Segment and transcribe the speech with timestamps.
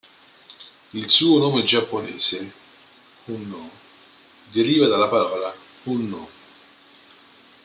[0.93, 2.39] Il suo nome giapponese,
[3.27, 3.71] アンノーン Unknown,
[4.51, 5.53] deriva dalla parola
[5.85, 6.27] "unknown".